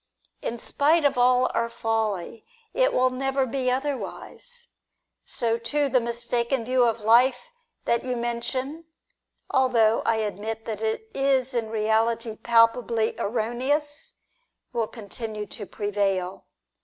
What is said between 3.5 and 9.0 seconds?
otherwise. So, too, the mistaken view of life that you mention,